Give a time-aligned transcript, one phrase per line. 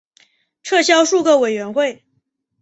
[0.63, 2.03] 撤销数个委员会。